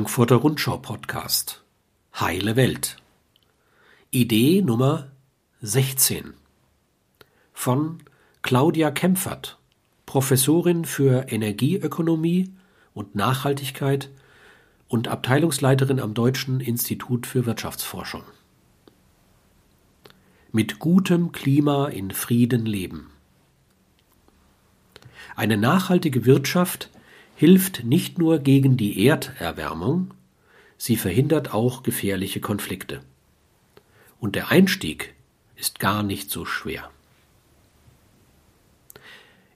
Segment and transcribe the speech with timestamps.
[0.00, 1.62] Frankfurter Rundschau Podcast
[2.18, 2.96] Heile Welt
[4.10, 5.08] Idee Nummer
[5.60, 6.32] 16
[7.52, 8.02] von
[8.40, 9.58] Claudia Kempfert,
[10.06, 12.50] Professorin für Energieökonomie
[12.94, 14.08] und Nachhaltigkeit
[14.88, 18.22] und Abteilungsleiterin am Deutschen Institut für Wirtschaftsforschung.
[20.50, 23.10] Mit gutem Klima in Frieden leben.
[25.36, 26.88] Eine nachhaltige Wirtschaft
[27.40, 30.10] hilft nicht nur gegen die Erderwärmung,
[30.76, 33.00] sie verhindert auch gefährliche Konflikte.
[34.18, 35.14] Und der Einstieg
[35.56, 36.90] ist gar nicht so schwer.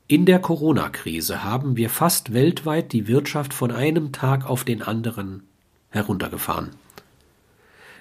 [0.06, 5.42] In der Corona-Krise haben wir fast weltweit die Wirtschaft von einem Tag auf den anderen
[5.90, 6.70] heruntergefahren.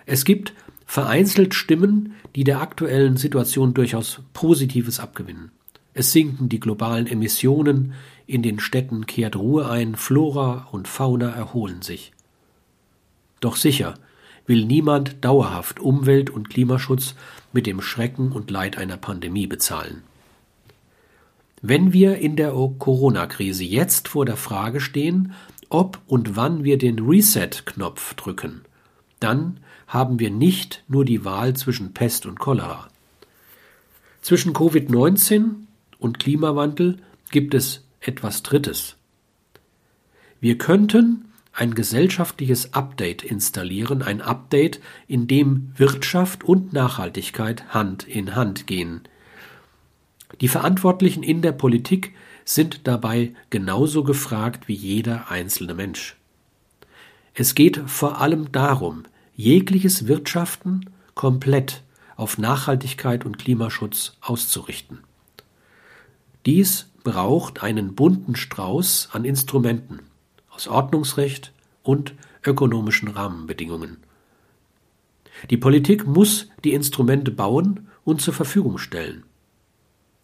[0.06, 0.54] Es gibt
[0.86, 5.52] vereinzelt Stimmen, die der aktuellen Situation durchaus Positives abgewinnen.
[5.94, 7.96] Es sinken die globalen Emissionen,
[8.26, 12.14] in den Städten kehrt Ruhe ein, Flora und Fauna erholen sich.
[13.40, 13.96] Doch sicher
[14.46, 17.16] will niemand dauerhaft Umwelt- und Klimaschutz
[17.52, 20.04] mit dem Schrecken und Leid einer Pandemie bezahlen.
[21.62, 25.34] Wenn wir in der Corona-Krise jetzt vor der Frage stehen,
[25.70, 28.64] ob und wann wir den Reset-Knopf drücken,
[29.20, 32.90] dann haben wir nicht nur die Wahl zwischen Pest und Cholera.
[34.22, 35.54] Zwischen Covid-19
[36.00, 36.98] und Klimawandel
[37.32, 38.98] gibt es etwas Drittes.
[40.40, 48.36] Wir könnten ein gesellschaftliches Update installieren, ein Update, in dem Wirtschaft und Nachhaltigkeit Hand in
[48.36, 49.02] Hand gehen.
[50.42, 56.18] Die Verantwortlichen in der Politik sind dabei genauso gefragt wie jeder einzelne Mensch.
[57.36, 59.04] Es geht vor allem darum,
[59.36, 61.84] jegliches Wirtschaften komplett
[62.16, 65.00] auf Nachhaltigkeit und Klimaschutz auszurichten.
[66.46, 70.00] Dies braucht einen bunten Strauß an Instrumenten
[70.50, 71.52] aus Ordnungsrecht
[71.82, 72.14] und
[72.46, 73.98] ökonomischen Rahmenbedingungen.
[75.50, 79.24] Die Politik muss die Instrumente bauen und zur Verfügung stellen.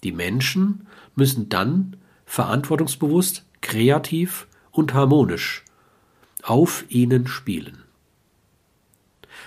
[0.03, 5.66] Die Menschen müssen dann verantwortungsbewusst, kreativ und harmonisch
[6.44, 7.84] auf ihnen spielen.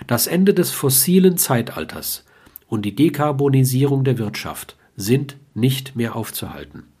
[0.05, 2.25] Das Ende des fossilen Zeitalters
[2.67, 6.92] und die Dekarbonisierung der Wirtschaft sind nicht mehr aufzuhalten.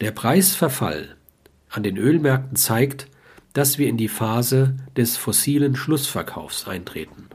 [0.00, 1.14] Der Preisverfall
[1.68, 3.06] an den Ölmärkten zeigt,
[3.52, 7.28] dass wir in die Phase des fossilen Schlussverkaufs eintreten.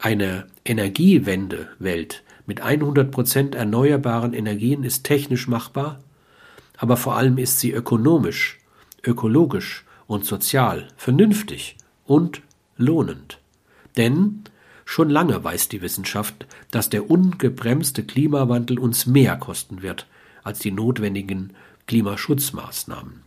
[0.00, 6.00] Eine Energiewende-Welt mit 100% erneuerbaren Energien ist technisch machbar,
[6.76, 8.58] aber vor allem ist sie ökonomisch,
[9.04, 12.42] ökologisch und sozial vernünftig und
[12.76, 13.38] lohnend.
[13.96, 14.42] Denn
[14.84, 20.06] Schon lange weiß die Wissenschaft, dass der ungebremste Klimawandel uns mehr kosten wird
[20.44, 21.52] als die notwendigen
[21.86, 23.22] Klimaschutzmaßnahmen.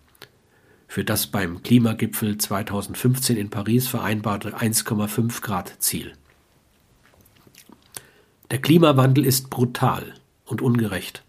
[0.88, 6.14] Für das beim Klimagipfel 2015 in Paris vereinbarte 1,5 Grad Ziel.
[8.52, 10.14] Der Klimawandel ist brutal
[10.46, 11.24] und ungerecht.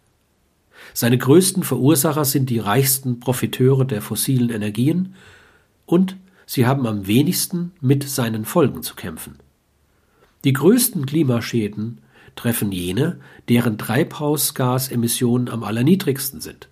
[0.92, 5.14] Seine größten Verursacher sind die reichsten Profiteure der fossilen Energien
[5.84, 6.16] und
[6.46, 9.36] sie haben am wenigsten mit seinen Folgen zu kämpfen.
[10.44, 12.00] Die größten Klimaschäden
[12.36, 16.68] treffen jene, deren Treibhausgasemissionen am allerniedrigsten sind.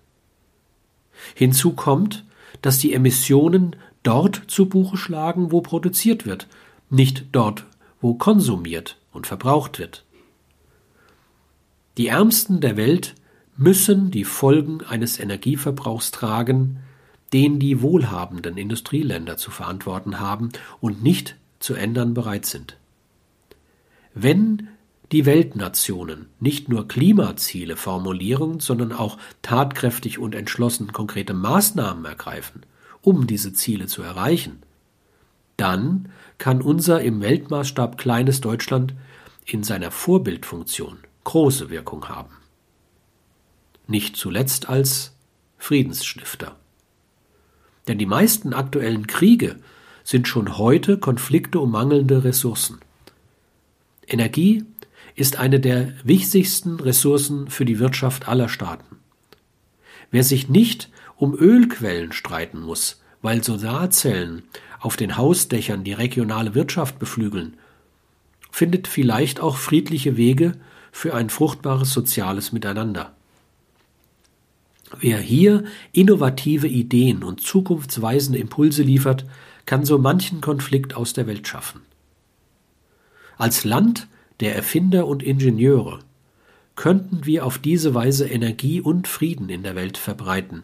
[1.33, 2.25] Hinzu kommt,
[2.61, 6.47] dass die Emissionen dort zu Buche schlagen, wo produziert wird,
[6.89, 7.65] nicht dort,
[7.99, 10.05] wo konsumiert und verbraucht wird.
[11.97, 13.15] Die Ärmsten der Welt
[13.57, 16.79] müssen die Folgen eines Energieverbrauchs tragen,
[17.33, 20.51] den die wohlhabenden Industrieländer zu verantworten haben
[20.81, 22.77] und nicht zu ändern bereit sind.
[24.13, 24.67] Wenn
[25.15, 32.65] die Weltnationen nicht nur Klimaziele formulieren, sondern auch tatkräftig und entschlossen konkrete Maßnahmen ergreifen,
[33.01, 34.61] um diese Ziele zu erreichen,
[35.55, 38.93] dann kann unser im Weltmaßstab kleines Deutschland
[39.45, 42.35] in seiner Vorbildfunktion große Wirkung haben.
[43.87, 45.15] Nicht zuletzt als
[45.57, 46.57] Friedensstifter.
[47.87, 49.55] Denn die meisten aktuellen Kriege
[50.03, 52.79] sind schon heute Konflikte um mangelnde Ressourcen.
[54.07, 54.65] Energie
[55.15, 58.97] ist eine der wichtigsten Ressourcen für die Wirtschaft aller Staaten.
[60.11, 64.43] Wer sich nicht um Ölquellen streiten muss, weil Solarzellen
[64.79, 67.57] auf den Hausdächern die regionale Wirtschaft beflügeln,
[68.51, 70.53] findet vielleicht auch friedliche Wege
[70.91, 73.13] für ein fruchtbares soziales Miteinander.
[74.99, 79.25] Wer hier innovative Ideen und zukunftsweisende Impulse liefert,
[79.65, 81.81] kann so manchen Konflikt aus der Welt schaffen.
[83.37, 84.07] Als Land
[84.39, 85.99] der Erfinder und Ingenieure
[86.75, 90.63] könnten wir auf diese Weise Energie und Frieden in der Welt verbreiten.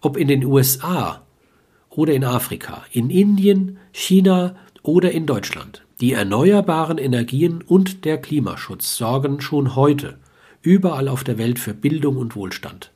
[0.00, 1.22] Ob in den USA
[1.90, 5.82] oder in Afrika, in Indien, China oder in Deutschland.
[6.00, 10.18] Die erneuerbaren Energien und der Klimaschutz sorgen schon heute
[10.62, 12.90] überall auf der Welt für Bildung und Wohlstand.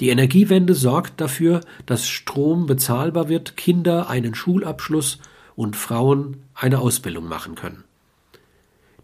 [0.00, 5.18] Die Energiewende sorgt dafür, dass Strom bezahlbar wird, Kinder einen Schulabschluss
[5.56, 7.84] und Frauen eine Ausbildung machen können.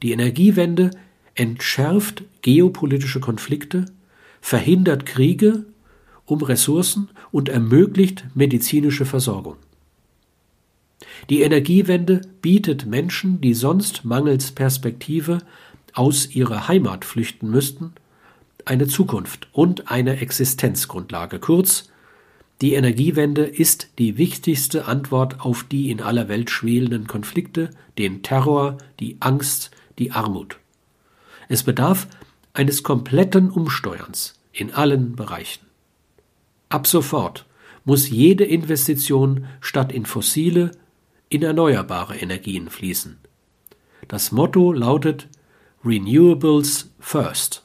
[0.03, 0.91] Die Energiewende
[1.35, 3.87] entschärft geopolitische Konflikte,
[4.41, 5.65] verhindert Kriege
[6.25, 9.57] um Ressourcen und ermöglicht medizinische Versorgung.
[11.31, 15.39] Die Energiewende bietet Menschen, die sonst mangels Perspektive
[15.95, 17.93] aus ihrer Heimat flüchten müssten,
[18.65, 21.39] eine Zukunft und eine Existenzgrundlage.
[21.39, 21.89] Kurz,
[22.61, 28.79] die Energiewende ist die wichtigste Antwort auf die in aller Welt schwelenden Konflikte, den Terror,
[28.99, 30.59] die Angst, die Armut.
[31.49, 32.09] Es bedarf
[32.53, 35.67] eines kompletten Umsteuerns in allen Bereichen.
[36.69, 37.47] Ab sofort
[37.85, 40.73] muss jede Investition statt in fossile
[41.29, 43.19] in erneuerbare Energien fließen.
[44.09, 45.29] Das Motto lautet
[45.85, 47.63] Renewables First.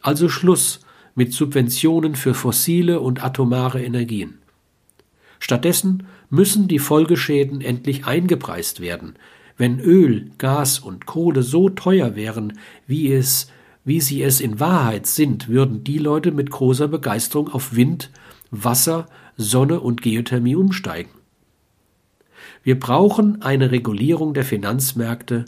[0.00, 0.80] Also Schluss
[1.14, 4.38] mit Subventionen für fossile und atomare Energien.
[5.38, 9.14] Stattdessen müssen die Folgeschäden endlich eingepreist werden.
[9.56, 13.48] Wenn Öl, Gas und Kohle so teuer wären, wie es
[13.84, 18.10] wie sie es in Wahrheit sind, würden die Leute mit großer Begeisterung auf Wind,
[18.50, 19.06] Wasser,
[19.36, 21.10] Sonne und Geothermie umsteigen.
[22.62, 25.46] Wir brauchen eine Regulierung der Finanzmärkte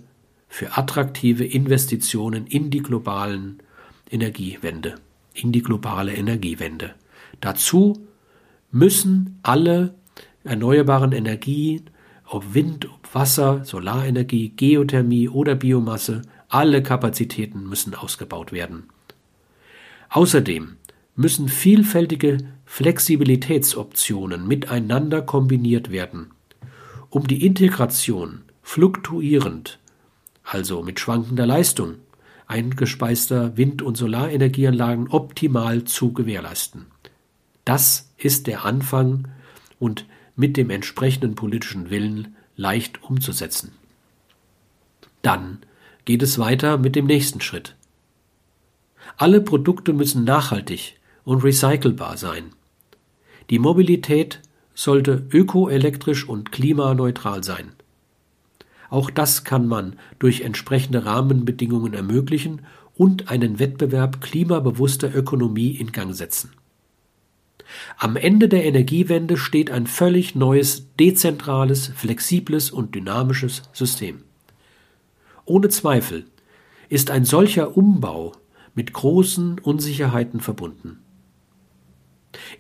[0.48, 3.58] für attraktive Investitionen in die globalen
[4.10, 4.94] Energiewende,
[5.34, 6.94] in die globale Energiewende.
[7.40, 8.06] Dazu
[8.70, 9.94] müssen alle
[10.44, 11.90] erneuerbaren Energien,
[12.26, 18.84] ob Wind, ob Wasser, Solarenergie, Geothermie oder Biomasse, alle Kapazitäten müssen ausgebaut werden.
[20.10, 20.76] Außerdem
[21.14, 26.30] müssen vielfältige Flexibilitätsoptionen miteinander kombiniert werden,
[27.10, 29.78] um die Integration fluktuierend,
[30.42, 31.96] also mit schwankender Leistung,
[32.52, 36.84] eingespeister Wind- und Solarenergieanlagen optimal zu gewährleisten.
[37.64, 39.28] Das ist der Anfang
[39.78, 40.06] und
[40.36, 43.72] mit dem entsprechenden politischen Willen leicht umzusetzen.
[45.22, 45.58] Dann
[46.04, 47.74] geht es weiter mit dem nächsten Schritt.
[49.16, 52.52] Alle Produkte müssen nachhaltig und recycelbar sein.
[53.48, 54.40] Die Mobilität
[54.74, 57.72] sollte ökoelektrisch und klimaneutral sein.
[58.92, 62.60] Auch das kann man durch entsprechende Rahmenbedingungen ermöglichen
[62.94, 66.50] und einen Wettbewerb klimabewusster Ökonomie in Gang setzen.
[67.96, 74.24] Am Ende der Energiewende steht ein völlig neues, dezentrales, flexibles und dynamisches System.
[75.46, 76.26] Ohne Zweifel
[76.90, 78.32] ist ein solcher Umbau
[78.74, 80.98] mit großen Unsicherheiten verbunden.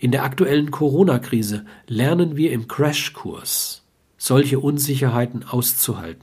[0.00, 3.81] In der aktuellen Corona-Krise lernen wir im Crashkurs,
[4.24, 6.22] solche Unsicherheiten auszuhalten.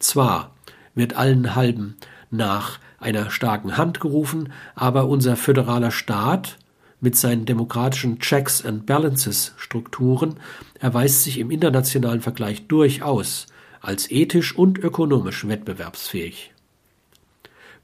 [0.00, 0.56] Zwar
[0.96, 1.94] wird allen halben
[2.32, 6.58] nach einer starken Hand gerufen, aber unser föderaler Staat
[7.00, 10.34] mit seinen demokratischen Checks and Balances Strukturen
[10.80, 13.46] erweist sich im internationalen Vergleich durchaus
[13.80, 16.54] als ethisch und ökonomisch wettbewerbsfähig.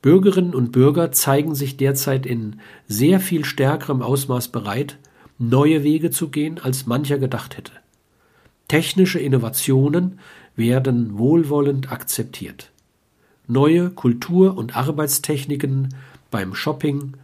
[0.02, 4.98] Bürgerinnen und Bürger zeigen sich derzeit in sehr viel stärkerem Ausmaß bereit,
[5.38, 7.72] neue Wege zu gehen, als mancher gedacht hätte.
[8.70, 10.20] Technische Innovationen
[10.54, 12.70] werden wohlwollend akzeptiert.
[13.48, 15.92] Neue Kultur- und Arbeitstechniken
[16.30, 17.14] beim Shopping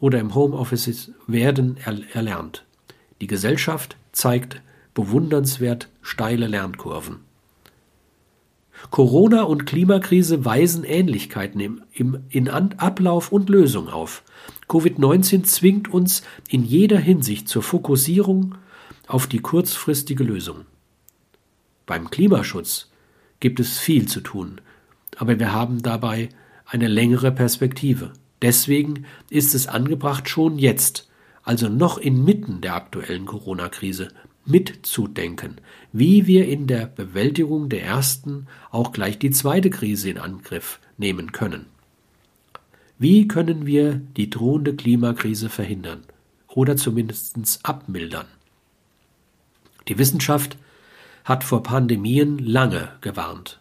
[0.00, 1.76] oder im Homeoffice werden
[2.14, 2.64] erlernt.
[3.20, 4.62] Die Gesellschaft zeigt
[4.94, 7.16] bewundernswert steile Lernkurven.
[8.90, 14.22] Corona und Klimakrise weisen Ähnlichkeiten im, im, in Ablauf und Lösung auf.
[14.70, 18.54] Covid-19 zwingt uns in jeder Hinsicht zur Fokussierung
[19.06, 20.64] auf die kurzfristige Lösung.
[21.86, 22.90] Beim Klimaschutz
[23.40, 24.60] gibt es viel zu tun,
[25.16, 26.30] aber wir haben dabei
[26.66, 28.12] eine längere Perspektive.
[28.42, 31.08] Deswegen ist es angebracht, schon jetzt,
[31.42, 34.08] also noch inmitten der aktuellen Corona-Krise,
[34.46, 35.60] mitzudenken,
[35.92, 41.32] wie wir in der Bewältigung der ersten auch gleich die zweite Krise in Angriff nehmen
[41.32, 41.66] können.
[42.98, 46.02] Wie können wir die drohende Klimakrise verhindern
[46.48, 48.26] oder zumindest abmildern?
[49.88, 50.56] Die Wissenschaft
[51.24, 53.58] hat vor Pandemien lange gewarnt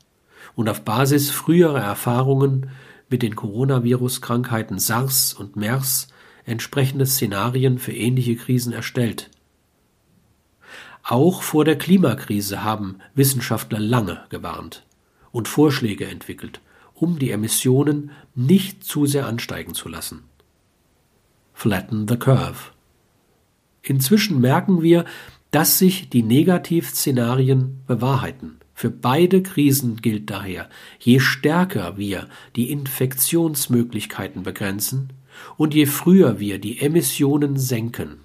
[0.56, 2.70] und auf Basis früherer Erfahrungen
[3.10, 6.08] mit den Coronavirus-Krankheiten SARS und MERS
[6.46, 9.30] entsprechende Szenarien für ähnliche Krisen erstellt.
[11.04, 14.86] Auch vor der Klimakrise haben Wissenschaftler lange gewarnt
[15.32, 16.62] und Vorschläge entwickelt,
[16.94, 20.24] um die Emissionen nicht zu sehr ansteigen zu lassen.
[21.54, 22.72] Flatten the curve.
[23.82, 25.04] Inzwischen merken wir,
[25.54, 28.58] dass sich die Negativszenarien bewahrheiten.
[28.74, 30.68] Für beide Krisen gilt daher,
[30.98, 35.14] je stärker wir die Infektionsmöglichkeiten begrenzen
[35.56, 38.18] und je früher wir die Emissionen senken,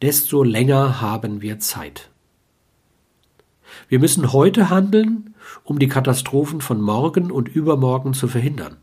[0.00, 2.10] desto länger haben wir Zeit.
[3.88, 5.34] Wir müssen heute handeln,
[5.64, 8.76] um die Katastrophen von morgen und übermorgen zu verhindern.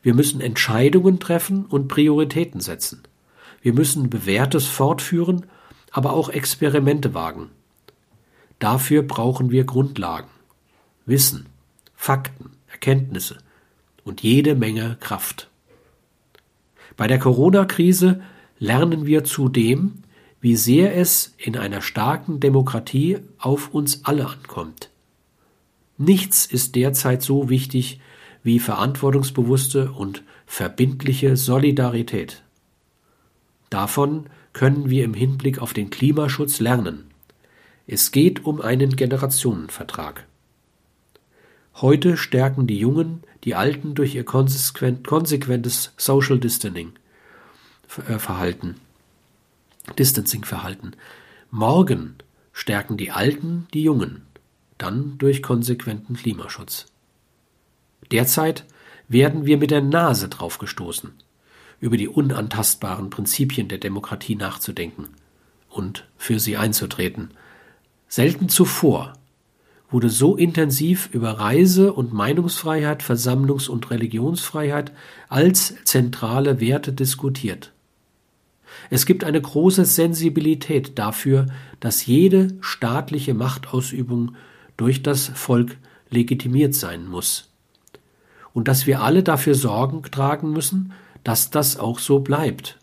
[0.00, 3.02] Wir müssen Entscheidungen treffen und Prioritäten setzen.
[3.60, 5.46] Wir müssen Bewährtes fortführen,
[5.90, 7.50] aber auch Experimente wagen.
[8.58, 10.28] Dafür brauchen wir Grundlagen,
[11.06, 11.46] Wissen,
[11.94, 13.38] Fakten, Erkenntnisse
[14.04, 15.48] und jede Menge Kraft.
[16.96, 18.22] Bei der Corona-Krise
[18.58, 20.02] lernen wir zudem,
[20.40, 24.90] wie sehr es in einer starken Demokratie auf uns alle ankommt.
[25.98, 28.00] Nichts ist derzeit so wichtig
[28.42, 32.42] wie verantwortungsbewusste und verbindliche Solidarität.
[33.70, 37.04] Davon können wir im Hinblick auf den Klimaschutz lernen.
[37.86, 40.26] Es geht um einen Generationenvertrag.
[41.76, 46.92] Heute stärken die Jungen die Alten durch ihr konsequentes Social Distancing
[48.08, 48.76] äh, Verhalten.
[49.98, 50.92] Distancing Verhalten.
[51.50, 52.16] Morgen
[52.52, 54.22] stärken die Alten die Jungen,
[54.78, 56.86] dann durch konsequenten Klimaschutz.
[58.10, 58.66] Derzeit
[59.08, 61.12] werden wir mit der Nase draufgestoßen
[61.80, 65.08] über die unantastbaren Prinzipien der Demokratie nachzudenken
[65.68, 67.30] und für sie einzutreten.
[68.08, 69.14] Selten zuvor
[69.90, 74.92] wurde so intensiv über Reise- und Meinungsfreiheit, Versammlungs- und Religionsfreiheit
[75.28, 77.72] als zentrale Werte diskutiert.
[78.88, 81.46] Es gibt eine große Sensibilität dafür,
[81.80, 84.36] dass jede staatliche Machtausübung
[84.76, 85.76] durch das Volk
[86.08, 87.50] legitimiert sein muss.
[88.52, 90.92] Und dass wir alle dafür Sorgen tragen müssen,
[91.24, 92.78] dass das auch so bleibt,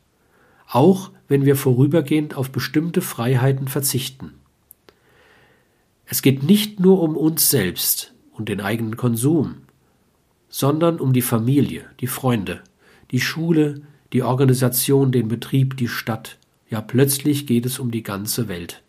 [0.67, 4.33] auch wenn wir vorübergehend auf bestimmte Freiheiten verzichten.
[6.05, 9.57] Es geht nicht nur um uns selbst und den eigenen Konsum,
[10.47, 12.61] sondern um die Familie, die Freunde,
[13.11, 13.81] die Schule,
[14.13, 16.37] die Organisation, den Betrieb, die Stadt.
[16.69, 18.83] Ja, plötzlich geht es um die ganze Welt.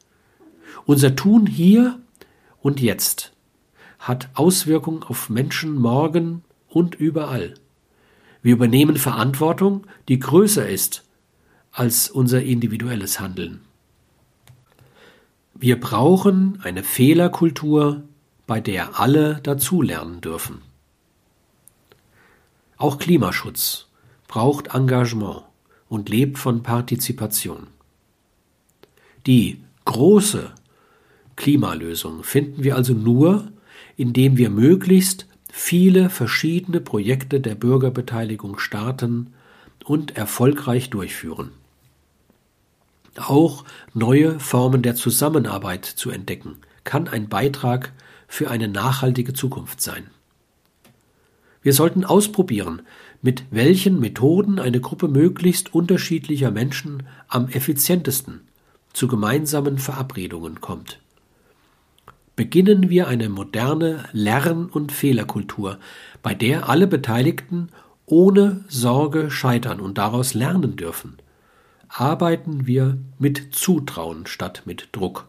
[0.87, 1.99] Unser Tun hier
[2.61, 3.33] und jetzt
[3.99, 7.55] hat Auswirkungen auf Menschen morgen und überall.
[8.43, 11.05] Wir übernehmen Verantwortung, die größer ist
[11.73, 13.61] als unser individuelles Handeln.
[15.55, 18.05] Wir brauchen eine Fehlerkultur,
[18.47, 20.63] bei der alle dazulernen dürfen.
[22.77, 23.89] Auch Klimaschutz
[24.29, 25.43] braucht Engagement
[25.89, 27.67] und lebt von Partizipation.
[29.27, 30.53] Die große
[31.35, 33.51] Klimalösung finden wir also nur,
[33.97, 39.33] indem wir möglichst viele verschiedene Projekte der Bürgerbeteiligung starten
[39.85, 41.51] und erfolgreich durchführen.
[43.17, 43.65] Auch
[43.95, 47.93] neue Formen der Zusammenarbeit zu entdecken, kann ein Beitrag
[48.29, 50.07] für eine nachhaltige Zukunft sein.
[51.63, 52.83] Wir sollten ausprobieren,
[53.21, 58.43] mit welchen Methoden eine Gruppe möglichst unterschiedlicher Menschen am effizientesten
[58.93, 61.01] zu gemeinsamen Verabredungen kommt
[62.39, 65.81] beginnen wir eine moderne Lern- und Fehlerkultur,
[66.23, 67.71] bei der alle Beteiligten
[68.07, 71.17] ohne Sorge scheitern und daraus lernen dürfen.
[71.89, 75.27] Arbeiten wir mit Zutrauen statt mit Druck.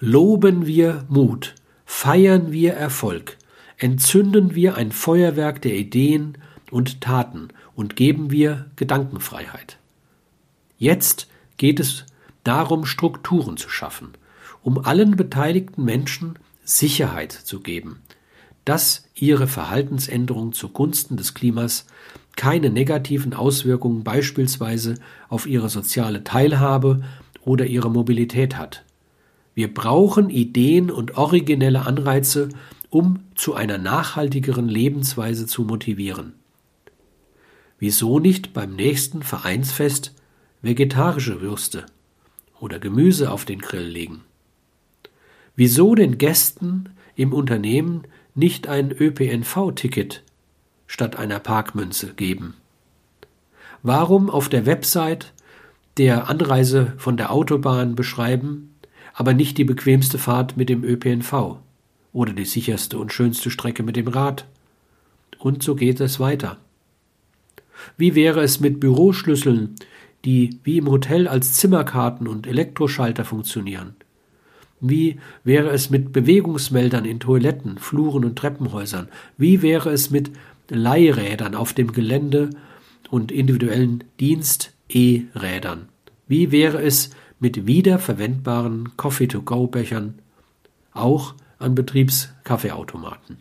[0.00, 3.36] Loben wir Mut, feiern wir Erfolg,
[3.76, 6.36] entzünden wir ein Feuerwerk der Ideen
[6.72, 9.78] und Taten und geben wir Gedankenfreiheit.
[10.78, 11.28] Jetzt
[11.58, 12.06] geht es
[12.42, 14.14] darum, Strukturen zu schaffen–
[14.66, 18.00] um allen beteiligten Menschen Sicherheit zu geben,
[18.64, 21.86] dass ihre Verhaltensänderung zugunsten des Klimas
[22.34, 24.96] keine negativen Auswirkungen beispielsweise
[25.28, 27.04] auf ihre soziale Teilhabe
[27.42, 28.84] oder ihre Mobilität hat.
[29.54, 32.48] Wir brauchen Ideen und originelle Anreize,
[32.90, 36.32] um zu einer nachhaltigeren Lebensweise zu motivieren.
[37.78, 40.12] Wieso nicht beim nächsten Vereinsfest
[40.60, 41.86] vegetarische Würste
[42.58, 44.25] oder Gemüse auf den Grill legen?
[45.56, 48.02] Wieso den Gästen im Unternehmen
[48.34, 50.22] nicht ein ÖPNV-Ticket
[50.86, 52.54] statt einer Parkmünze geben?
[53.82, 55.32] Warum auf der Website
[55.96, 58.74] der Anreise von der Autobahn beschreiben,
[59.14, 61.56] aber nicht die bequemste Fahrt mit dem ÖPNV
[62.12, 64.46] oder die sicherste und schönste Strecke mit dem Rad?
[65.38, 66.58] Und so geht es weiter.
[67.96, 69.76] Wie wäre es mit Büroschlüsseln,
[70.26, 73.96] die wie im Hotel als Zimmerkarten und Elektroschalter funktionieren?
[74.80, 79.08] Wie wäre es mit Bewegungsmeldern in Toiletten, Fluren und Treppenhäusern?
[79.38, 80.30] Wie wäre es mit
[80.68, 82.50] Leihrädern auf dem Gelände
[83.10, 85.88] und individuellen Dienst E-Rädern?
[86.28, 90.18] Wie wäre es mit wiederverwendbaren Coffee-to-go-Bechern,
[90.92, 93.38] auch an Betriebskaffeeautomaten?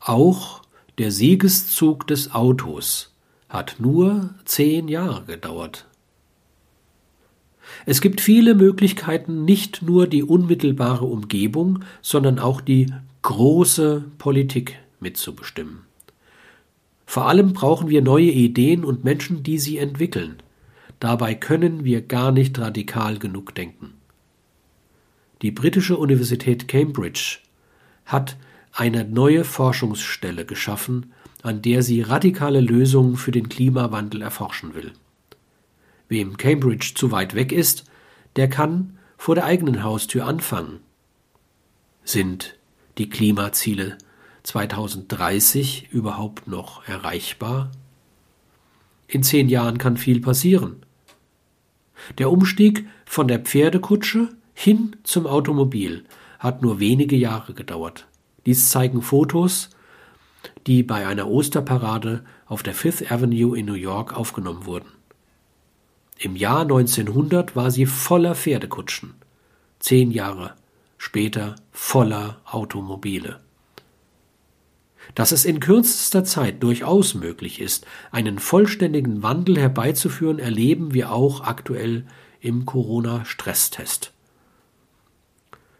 [0.00, 0.62] Auch
[0.98, 3.14] der Siegeszug des Autos
[3.48, 5.86] hat nur zehn Jahre gedauert.
[7.86, 12.86] Es gibt viele Möglichkeiten, nicht nur die unmittelbare Umgebung, sondern auch die
[13.22, 15.80] große Politik mitzubestimmen.
[17.06, 20.36] Vor allem brauchen wir neue Ideen und Menschen, die sie entwickeln.
[20.98, 23.94] Dabei können wir gar nicht radikal genug denken.
[25.42, 27.38] Die britische Universität Cambridge
[28.06, 28.36] hat
[28.72, 31.12] eine neue Forschungsstelle geschaffen,
[31.42, 34.92] an der sie radikale Lösungen für den Klimawandel erforschen will.
[36.12, 37.84] Wem Cambridge zu weit weg ist,
[38.36, 40.80] der kann vor der eigenen Haustür anfangen.
[42.04, 42.58] Sind
[42.98, 43.96] die Klimaziele
[44.42, 47.70] 2030 überhaupt noch erreichbar?
[49.08, 50.84] In zehn Jahren kann viel passieren.
[52.18, 56.04] Der Umstieg von der Pferdekutsche hin zum Automobil
[56.38, 58.06] hat nur wenige Jahre gedauert.
[58.44, 59.70] Dies zeigen Fotos,
[60.66, 64.92] die bei einer Osterparade auf der Fifth Avenue in New York aufgenommen wurden.
[66.22, 69.14] Im Jahr 1900 war sie voller Pferdekutschen,
[69.80, 70.54] zehn Jahre
[70.96, 73.40] später voller Automobile.
[75.16, 81.40] Dass es in kürzester Zeit durchaus möglich ist, einen vollständigen Wandel herbeizuführen, erleben wir auch
[81.40, 82.06] aktuell
[82.40, 84.12] im Corona-Stresstest.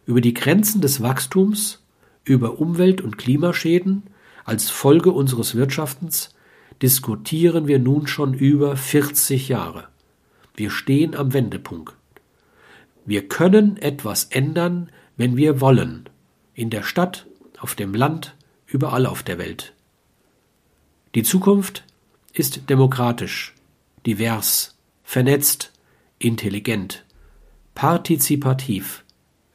[0.06, 1.84] Über die Grenzen des Wachstums,
[2.24, 4.02] über Umwelt- und Klimaschäden
[4.44, 6.34] als Folge unseres Wirtschaftens
[6.82, 9.91] diskutieren wir nun schon über 40 Jahre.
[10.54, 11.94] Wir stehen am Wendepunkt.
[13.04, 16.08] Wir können etwas ändern, wenn wir wollen.
[16.54, 17.26] In der Stadt,
[17.58, 19.74] auf dem Land, überall auf der Welt.
[21.14, 21.84] Die Zukunft
[22.32, 23.54] ist demokratisch,
[24.06, 25.72] divers, vernetzt,
[26.18, 27.04] intelligent,
[27.74, 29.04] partizipativ,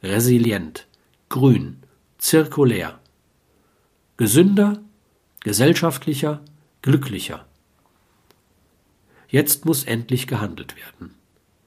[0.02, 0.86] resilient,
[1.28, 1.78] grün,
[2.18, 3.00] zirkulär,
[4.16, 4.80] gesünder,
[5.40, 6.42] gesellschaftlicher,
[6.82, 7.47] glücklicher.
[9.28, 11.14] Jetzt muss endlich gehandelt werden.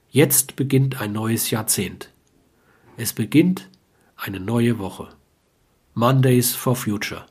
[0.10, 2.10] Jetzt beginnt ein neues Jahrzehnt.
[2.98, 3.70] Es beginnt
[4.18, 5.10] eine neue Woche.
[5.94, 7.26] Mondays for Future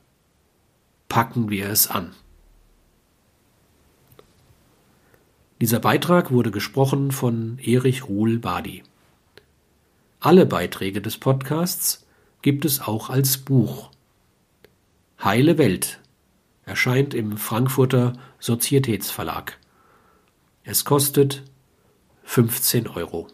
[1.11, 2.15] packen wir es an.
[5.61, 8.83] Dieser Beitrag wurde gesprochen von Erich Ruhl Badi.
[10.21, 12.07] Alle Beiträge des Podcasts
[12.41, 13.91] gibt es auch als Buch.
[15.23, 16.01] Heile Welt
[16.65, 19.59] erscheint im Frankfurter Sozietätsverlag.
[20.71, 21.43] Es kostet
[22.27, 23.27] 15 Euro.